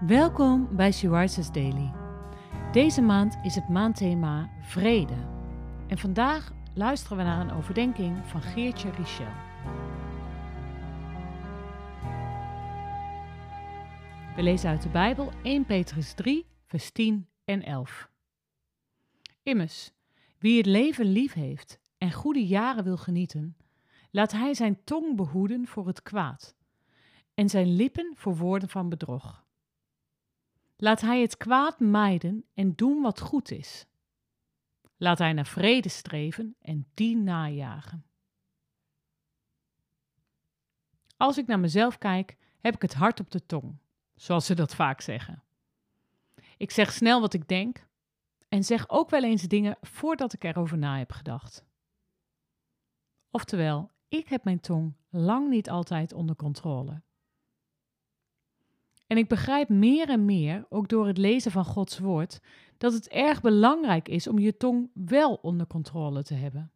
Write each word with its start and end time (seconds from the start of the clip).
Welkom 0.00 0.76
bij 0.76 0.90
Rises 0.90 1.50
Daily. 1.50 1.92
Deze 2.72 3.00
maand 3.00 3.36
is 3.42 3.54
het 3.54 3.68
maandthema 3.68 4.50
Vrede. 4.60 5.16
En 5.88 5.98
vandaag 5.98 6.52
luisteren 6.74 7.16
we 7.16 7.22
naar 7.22 7.40
een 7.40 7.52
overdenking 7.56 8.26
van 8.26 8.42
Geertje 8.42 8.90
Richel. 8.90 9.32
We 14.36 14.42
lezen 14.42 14.70
uit 14.70 14.82
de 14.82 14.88
Bijbel 14.88 15.32
1 15.42 15.64
Petrus 15.64 16.14
3, 16.14 16.46
vers 16.66 16.90
10 16.90 17.28
en 17.44 17.62
11. 17.62 18.10
Immers, 19.42 19.92
wie 20.38 20.56
het 20.56 20.66
leven 20.66 21.06
lief 21.06 21.32
heeft 21.32 21.80
en 21.98 22.12
goede 22.12 22.46
jaren 22.46 22.84
wil 22.84 22.96
genieten, 22.96 23.56
laat 24.10 24.32
hij 24.32 24.54
zijn 24.54 24.84
tong 24.84 25.16
behoeden 25.16 25.66
voor 25.66 25.86
het 25.86 26.02
kwaad 26.02 26.56
en 27.34 27.48
zijn 27.48 27.76
lippen 27.76 28.12
voor 28.16 28.36
woorden 28.36 28.68
van 28.68 28.88
bedrog. 28.88 29.43
Laat 30.84 31.00
hij 31.00 31.20
het 31.20 31.36
kwaad 31.36 31.80
mijden 31.80 32.44
en 32.54 32.74
doen 32.74 33.02
wat 33.02 33.20
goed 33.20 33.50
is. 33.50 33.86
Laat 34.96 35.18
hij 35.18 35.32
naar 35.32 35.46
vrede 35.46 35.88
streven 35.88 36.56
en 36.60 36.86
die 36.94 37.16
najagen. 37.16 38.04
Als 41.16 41.38
ik 41.38 41.46
naar 41.46 41.60
mezelf 41.60 41.98
kijk, 41.98 42.36
heb 42.60 42.74
ik 42.74 42.82
het 42.82 42.94
hart 42.94 43.20
op 43.20 43.30
de 43.30 43.46
tong, 43.46 43.78
zoals 44.14 44.46
ze 44.46 44.54
dat 44.54 44.74
vaak 44.74 45.00
zeggen. 45.00 45.42
Ik 46.56 46.70
zeg 46.70 46.92
snel 46.92 47.20
wat 47.20 47.34
ik 47.34 47.48
denk 47.48 47.86
en 48.48 48.64
zeg 48.64 48.88
ook 48.88 49.10
wel 49.10 49.24
eens 49.24 49.42
dingen 49.42 49.76
voordat 49.80 50.32
ik 50.32 50.44
erover 50.44 50.78
na 50.78 50.98
heb 50.98 51.12
gedacht. 51.12 51.64
Oftewel, 53.30 53.90
ik 54.08 54.28
heb 54.28 54.44
mijn 54.44 54.60
tong 54.60 54.94
lang 55.10 55.48
niet 55.48 55.70
altijd 55.70 56.12
onder 56.12 56.36
controle. 56.36 57.02
En 59.06 59.16
ik 59.16 59.28
begrijp 59.28 59.68
meer 59.68 60.08
en 60.08 60.24
meer, 60.24 60.66
ook 60.68 60.88
door 60.88 61.06
het 61.06 61.18
lezen 61.18 61.50
van 61.50 61.64
Gods 61.64 61.98
woord, 61.98 62.40
dat 62.78 62.92
het 62.92 63.08
erg 63.08 63.40
belangrijk 63.40 64.08
is 64.08 64.26
om 64.26 64.38
je 64.38 64.56
tong 64.56 64.90
wel 64.92 65.34
onder 65.34 65.66
controle 65.66 66.22
te 66.22 66.34
hebben. 66.34 66.72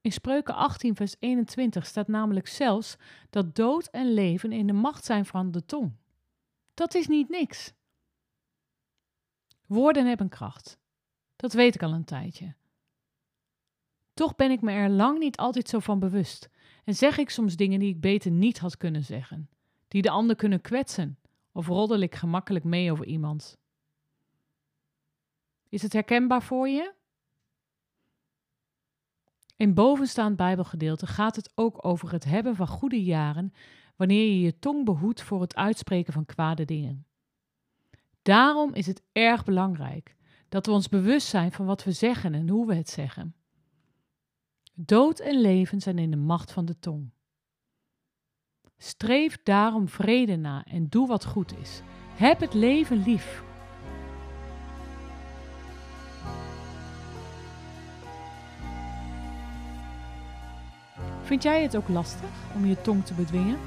In 0.00 0.12
Spreuken 0.12 0.54
18, 0.54 0.96
vers 0.96 1.16
21 1.18 1.86
staat 1.86 2.08
namelijk 2.08 2.46
zelfs 2.46 2.96
dat 3.30 3.54
dood 3.54 3.86
en 3.86 4.12
leven 4.12 4.52
in 4.52 4.66
de 4.66 4.72
macht 4.72 5.04
zijn 5.04 5.26
van 5.26 5.50
de 5.50 5.64
tong. 5.64 5.92
Dat 6.74 6.94
is 6.94 7.06
niet 7.06 7.28
niks. 7.28 7.72
Woorden 9.66 10.06
hebben 10.06 10.28
kracht. 10.28 10.78
Dat 11.36 11.52
weet 11.52 11.74
ik 11.74 11.82
al 11.82 11.92
een 11.92 12.04
tijdje. 12.04 12.54
Toch 14.14 14.36
ben 14.36 14.50
ik 14.50 14.60
me 14.60 14.72
er 14.72 14.88
lang 14.88 15.18
niet 15.18 15.36
altijd 15.36 15.68
zo 15.68 15.78
van 15.78 15.98
bewust 15.98 16.50
en 16.84 16.94
zeg 16.94 17.18
ik 17.18 17.30
soms 17.30 17.56
dingen 17.56 17.78
die 17.78 17.88
ik 17.88 18.00
beter 18.00 18.30
niet 18.30 18.58
had 18.58 18.76
kunnen 18.76 19.04
zeggen 19.04 19.48
die 19.90 20.02
de 20.02 20.10
ander 20.10 20.36
kunnen 20.36 20.60
kwetsen, 20.60 21.18
of 21.52 21.66
roddel 21.66 21.98
ik 21.98 22.14
gemakkelijk 22.14 22.64
mee 22.64 22.92
over 22.92 23.06
iemand? 23.06 23.58
Is 25.68 25.82
het 25.82 25.92
herkenbaar 25.92 26.42
voor 26.42 26.68
je? 26.68 26.92
In 29.56 29.74
bovenstaand 29.74 30.36
Bijbelgedeelte 30.36 31.06
gaat 31.06 31.36
het 31.36 31.52
ook 31.54 31.84
over 31.84 32.12
het 32.12 32.24
hebben 32.24 32.56
van 32.56 32.66
goede 32.66 33.04
jaren 33.04 33.52
wanneer 33.96 34.26
je 34.26 34.40
je 34.40 34.58
tong 34.58 34.84
behoedt 34.84 35.22
voor 35.22 35.40
het 35.40 35.54
uitspreken 35.54 36.12
van 36.12 36.24
kwade 36.24 36.64
dingen. 36.64 37.06
Daarom 38.22 38.74
is 38.74 38.86
het 38.86 39.02
erg 39.12 39.44
belangrijk 39.44 40.16
dat 40.48 40.66
we 40.66 40.72
ons 40.72 40.88
bewust 40.88 41.26
zijn 41.26 41.52
van 41.52 41.66
wat 41.66 41.84
we 41.84 41.92
zeggen 41.92 42.34
en 42.34 42.48
hoe 42.48 42.66
we 42.66 42.74
het 42.74 42.90
zeggen. 42.90 43.34
Dood 44.74 45.18
en 45.18 45.40
leven 45.40 45.80
zijn 45.80 45.98
in 45.98 46.10
de 46.10 46.16
macht 46.16 46.52
van 46.52 46.64
de 46.64 46.78
tong. 46.78 47.10
Streef 48.82 49.38
daarom 49.42 49.88
vrede 49.88 50.36
na 50.36 50.64
en 50.64 50.86
doe 50.88 51.08
wat 51.08 51.24
goed 51.24 51.58
is. 51.60 51.82
Heb 52.14 52.40
het 52.40 52.54
leven 52.54 53.02
lief. 53.02 53.42
Vind 61.22 61.42
jij 61.42 61.62
het 61.62 61.76
ook 61.76 61.88
lastig 61.88 62.30
om 62.54 62.66
je 62.66 62.80
tong 62.80 63.04
te 63.04 63.14
bedwingen? 63.14 63.58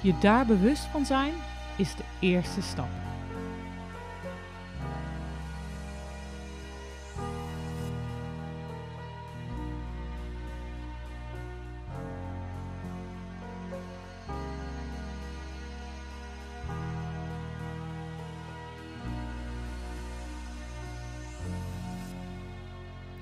Je 0.00 0.18
daar 0.20 0.46
bewust 0.46 0.84
van 0.84 1.06
zijn 1.06 1.32
is 1.76 1.94
de 1.96 2.04
eerste 2.20 2.62
stap. 2.62 3.13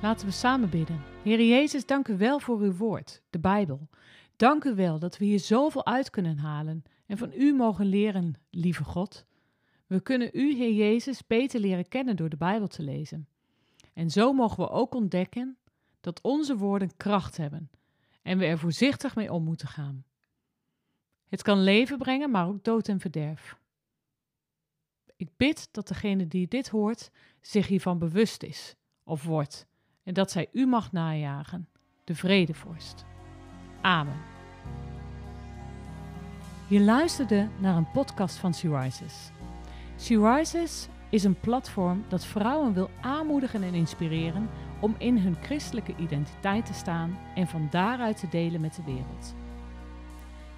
Laten 0.02 0.26
we 0.26 0.32
samen 0.32 0.70
bidden. 0.70 1.00
Heer 1.22 1.42
Jezus, 1.42 1.86
dank 1.86 2.08
u 2.08 2.16
wel 2.16 2.38
voor 2.38 2.60
uw 2.60 2.72
woord, 2.72 3.22
de 3.30 3.38
Bijbel. 3.38 3.88
Dank 4.36 4.64
u 4.64 4.74
wel 4.74 4.98
dat 4.98 5.18
we 5.18 5.24
hier 5.24 5.38
zoveel 5.38 5.86
uit 5.86 6.10
kunnen 6.10 6.38
halen 6.38 6.82
en 7.06 7.18
van 7.18 7.32
u 7.34 7.54
mogen 7.54 7.86
leren, 7.86 8.34
lieve 8.50 8.84
God. 8.84 9.26
We 9.86 10.00
kunnen 10.00 10.30
u, 10.32 10.54
Heer 10.54 10.72
Jezus, 10.72 11.26
beter 11.26 11.60
leren 11.60 11.88
kennen 11.88 12.16
door 12.16 12.28
de 12.28 12.36
Bijbel 12.36 12.66
te 12.66 12.82
lezen. 12.82 13.28
En 13.92 14.10
zo 14.10 14.32
mogen 14.32 14.56
we 14.56 14.70
ook 14.70 14.94
ontdekken 14.94 15.56
dat 16.00 16.20
onze 16.20 16.56
woorden 16.56 16.96
kracht 16.96 17.36
hebben 17.36 17.70
en 18.22 18.38
we 18.38 18.44
er 18.44 18.58
voorzichtig 18.58 19.14
mee 19.16 19.32
om 19.32 19.44
moeten 19.44 19.68
gaan. 19.68 20.04
Het 21.28 21.42
kan 21.42 21.62
leven 21.62 21.98
brengen, 21.98 22.30
maar 22.30 22.46
ook 22.46 22.64
dood 22.64 22.88
en 22.88 23.00
verderf. 23.00 23.58
Ik 25.16 25.28
bid 25.36 25.68
dat 25.70 25.88
degene 25.88 26.26
die 26.26 26.48
dit 26.48 26.68
hoort 26.68 27.10
zich 27.40 27.66
hiervan 27.66 27.98
bewust 27.98 28.42
is 28.42 28.76
of 29.04 29.22
wordt 29.24 29.70
en 30.04 30.14
dat 30.14 30.30
zij 30.30 30.48
u 30.52 30.66
mag 30.66 30.92
najagen, 30.92 31.68
de 32.04 32.14
vredevorst. 32.14 33.04
Amen. 33.80 34.20
Je 36.66 36.80
luisterde 36.80 37.48
naar 37.58 37.76
een 37.76 37.90
podcast 37.90 38.36
van 38.36 38.54
She 38.54 38.78
Rises. 40.28 40.88
Is 41.10 41.24
een 41.24 41.40
platform 41.40 42.04
dat 42.08 42.24
vrouwen 42.24 42.72
wil 42.72 42.90
aanmoedigen 43.00 43.62
en 43.62 43.74
inspireren 43.74 44.48
om 44.80 44.94
in 44.98 45.18
hun 45.18 45.36
christelijke 45.42 45.94
identiteit 45.96 46.66
te 46.66 46.74
staan 46.74 47.18
en 47.34 47.46
van 47.46 47.68
daaruit 47.70 48.16
te 48.16 48.28
delen 48.28 48.60
met 48.60 48.74
de 48.74 48.82
wereld. 48.84 49.34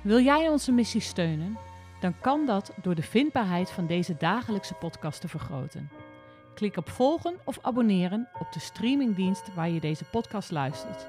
Wil 0.02 0.20
jij 0.20 0.48
onze 0.48 0.72
missie 0.72 1.00
steunen? 1.00 1.56
Dan 2.00 2.20
kan 2.20 2.46
dat 2.46 2.72
door 2.82 2.94
de 2.94 3.02
vindbaarheid 3.02 3.70
van 3.70 3.86
deze 3.86 4.16
dagelijkse 4.18 4.74
podcast 4.74 5.20
te 5.20 5.28
vergroten. 5.28 5.88
Klik 6.54 6.76
op 6.76 6.90
volgen 6.90 7.34
of 7.44 7.58
abonneren 7.62 8.28
op 8.38 8.52
de 8.52 8.60
streamingdienst 8.60 9.54
waar 9.54 9.68
je 9.68 9.80
deze 9.80 10.04
podcast 10.04 10.50
luistert. 10.50 11.06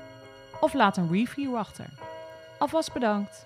Of 0.60 0.74
laat 0.74 0.98
een 0.98 1.12
review 1.12 1.56
achter. 1.56 1.90
Alvast 2.58 2.94
bedankt. 2.94 3.46